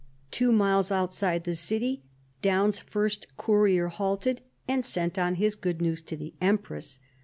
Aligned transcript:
Two 0.31 0.51
miles 0.51 0.91
outside 0.91 1.43
the 1.43 1.53
city, 1.55 2.01
Daun's 2.41 2.79
first 2.79 3.27
courier 3.37 3.89
halted, 3.89 4.41
and 4.67 4.83
sent 4.83 5.19
on 5.19 5.35
his 5.35 5.53
good 5.53 5.79
news 5.79 6.01
to 6.01 6.17
the 6.17 6.33
empress. 6.41 6.99